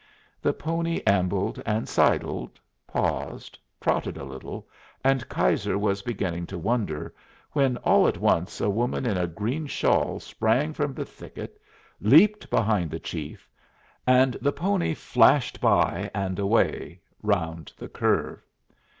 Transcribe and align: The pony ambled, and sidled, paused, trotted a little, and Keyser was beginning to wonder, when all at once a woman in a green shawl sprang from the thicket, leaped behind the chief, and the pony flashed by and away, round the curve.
The 0.41 0.51
pony 0.51 0.99
ambled, 1.05 1.61
and 1.63 1.87
sidled, 1.87 2.59
paused, 2.87 3.59
trotted 3.79 4.17
a 4.17 4.23
little, 4.23 4.67
and 5.03 5.29
Keyser 5.29 5.77
was 5.77 6.01
beginning 6.01 6.47
to 6.47 6.57
wonder, 6.57 7.13
when 7.51 7.77
all 7.77 8.07
at 8.07 8.17
once 8.17 8.59
a 8.61 8.67
woman 8.67 9.05
in 9.05 9.15
a 9.15 9.27
green 9.27 9.67
shawl 9.67 10.19
sprang 10.19 10.73
from 10.73 10.95
the 10.95 11.05
thicket, 11.05 11.61
leaped 11.99 12.49
behind 12.49 12.89
the 12.89 12.97
chief, 12.99 13.47
and 14.07 14.33
the 14.41 14.51
pony 14.51 14.95
flashed 14.95 15.61
by 15.61 16.09
and 16.15 16.39
away, 16.39 16.99
round 17.21 17.71
the 17.77 17.87
curve. 17.87 18.41